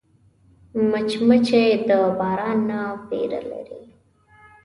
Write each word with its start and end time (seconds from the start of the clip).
مچمچۍ 0.89 1.69
د 1.87 1.89
باران 2.17 2.59
نه 2.69 2.79
ویره 3.07 3.41
لري 3.51 3.83